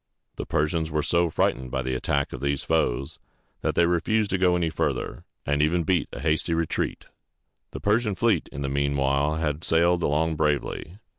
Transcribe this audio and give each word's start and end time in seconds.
The 0.37 0.47
Persians 0.47 0.89
were 0.89 1.03
so 1.03 1.29
frightened 1.29 1.69
by 1.69 1.83
the 1.83 1.93
attack 1.93 2.33
of 2.33 2.41
these 2.41 2.63
foes, 2.63 3.19
that 3.61 3.75
they 3.75 3.85
refused 3.85 4.31
to 4.31 4.39
go 4.39 4.55
any 4.55 4.71
farther, 4.71 5.25
and 5.45 5.61
even 5.61 5.83
beat 5.83 6.09
a 6.11 6.21
hasty 6.21 6.55
retreat. 6.55 7.05
The 7.69 7.79
Persian 7.81 8.15
fleet 8.15 8.49
in 8.51 8.63
the 8.63 8.67
mean 8.67 8.97
while 8.97 9.35
had 9.35 9.63
sailed 9.63 10.01
along 10.01 10.37
bravely. 10.37 10.97